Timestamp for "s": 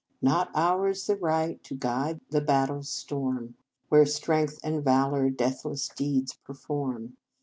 2.79-2.89